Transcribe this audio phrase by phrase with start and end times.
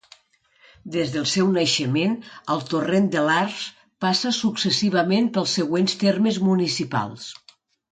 [0.93, 2.15] Des del seu naixement,
[2.55, 3.61] el Torrent de l'Arç
[4.07, 7.31] passa successivament pels següents termes municipals.